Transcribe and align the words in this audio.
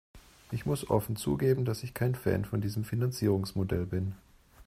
Ich 0.49 0.65
muss 0.65 0.89
offen 0.89 1.15
zugeben, 1.15 1.63
dass 1.63 1.83
ich 1.83 1.93
kein 1.93 2.15
Fan 2.15 2.43
von 2.43 2.59
diesem 2.59 2.83
Finanzierungsmodell 2.83 3.85
bin. 3.85 4.15